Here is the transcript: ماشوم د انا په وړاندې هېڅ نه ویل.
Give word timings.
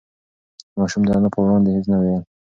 ماشوم 0.79 1.01
د 1.07 1.09
انا 1.17 1.29
په 1.33 1.39
وړاندې 1.43 1.69
هېڅ 1.75 1.85
نه 1.93 1.97
ویل. 2.01 2.23